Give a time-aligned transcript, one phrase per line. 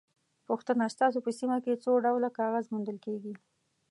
[0.47, 3.33] پوښتنه: ستاسو په سیمه کې څو ډوله کاغذ موندل کېږي؟